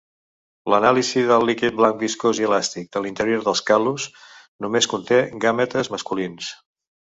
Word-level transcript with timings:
L'anàlisi 0.73 1.25
del 1.31 1.45
líquid 1.49 1.75
blanc 1.81 1.99
viscós 2.05 2.39
i 2.41 2.47
elàstic 2.47 2.89
de 2.97 3.03
l'interior 3.05 3.45
del 3.49 3.63
cal·lus 3.69 4.09
només 4.67 4.91
conté 4.97 5.23
gàmetes 5.47 5.95
masculins. 5.97 6.53